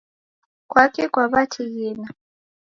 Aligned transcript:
Kwaki 0.69 1.03
kwaw'atighina? 1.13 2.07